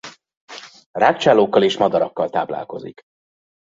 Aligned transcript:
Rágcsálókkal 0.91 1.63
és 1.63 1.77
madarakkal 1.77 2.29
táplálkozik. 2.29 3.01